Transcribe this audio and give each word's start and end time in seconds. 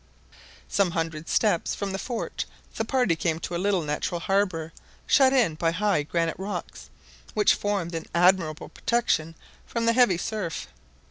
Some 0.67 0.89
hundred 0.93 1.29
steps 1.29 1.75
from 1.75 1.91
the 1.91 1.99
fort 1.99 2.45
the 2.75 2.83
party 2.83 3.15
came 3.15 3.37
to 3.41 3.53
a 3.55 3.61
little 3.61 3.83
natural 3.83 4.19
harbour 4.19 4.73
shut 5.05 5.31
in 5.31 5.53
by 5.53 5.69
high 5.69 6.01
granite 6.01 6.39
rocks, 6.39 6.89
which 7.35 7.53
formed 7.53 7.93
an 7.93 8.07
admirable 8.15 8.69
protection 8.69 9.35
from 9.63 9.85
the 9.85 9.93
heavy 9.93 10.17
surf. 10.17 10.69